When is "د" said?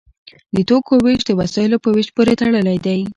0.55-0.57, 1.25-1.31